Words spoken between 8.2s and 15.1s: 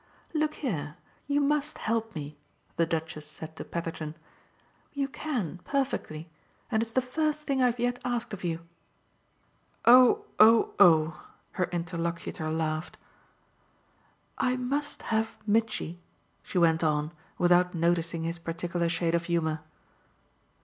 of you." "Oh, oh, oh!" her interlocutor laughed. "I must